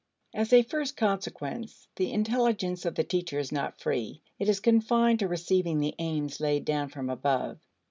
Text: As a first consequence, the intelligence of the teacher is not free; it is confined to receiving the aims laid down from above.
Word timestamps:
As 0.33 0.51
a 0.51 0.63
first 0.63 0.97
consequence, 0.97 1.87
the 1.95 2.11
intelligence 2.11 2.85
of 2.85 2.95
the 2.95 3.03
teacher 3.03 3.37
is 3.37 3.51
not 3.51 3.79
free; 3.79 4.23
it 4.39 4.49
is 4.49 4.59
confined 4.59 5.19
to 5.19 5.27
receiving 5.27 5.77
the 5.77 5.93
aims 5.99 6.39
laid 6.39 6.65
down 6.65 6.89
from 6.89 7.07
above. 7.07 7.59